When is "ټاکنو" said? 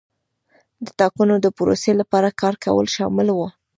0.99-1.35